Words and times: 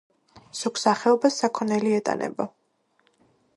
ზოგ 0.59 0.79
სახეობას 0.83 1.37
საქონელი 1.43 1.93
ეტანება. 1.99 2.51